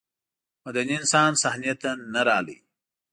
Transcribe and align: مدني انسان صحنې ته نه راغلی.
مدني 0.65 0.93
انسان 1.01 1.31
صحنې 1.43 1.73
ته 1.81 1.89
نه 2.13 2.21
راغلی. 2.27 2.57